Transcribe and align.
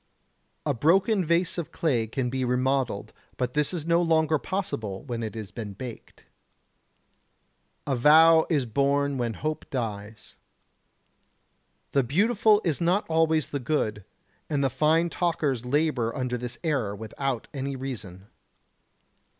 A 0.65 0.73
broken 0.73 1.23
vase 1.23 1.59
of 1.59 1.71
clay 1.71 2.07
can 2.07 2.31
be 2.31 2.43
remodelled, 2.43 3.13
but 3.37 3.53
this 3.53 3.71
is 3.71 3.85
no 3.85 4.01
longer 4.01 4.39
possible 4.39 5.03
when 5.03 5.21
it 5.21 5.35
has 5.35 5.51
been 5.51 5.73
baked. 5.73 6.25
The 7.85 7.95
vow 7.97 8.47
is 8.49 8.65
born 8.65 9.19
when 9.19 9.35
hope 9.35 9.69
dies. 9.69 10.37
The 11.91 12.01
beautiful 12.03 12.61
is 12.63 12.81
not 12.81 13.05
always 13.09 13.49
the 13.49 13.59
good. 13.59 14.03
And 14.49 14.63
the 14.63 14.71
fine 14.71 15.11
talkers 15.11 15.65
labour 15.65 16.15
under 16.17 16.35
this 16.35 16.57
error 16.63 16.95
without 16.95 17.47
any 17.53 17.75
reason. 17.75 18.25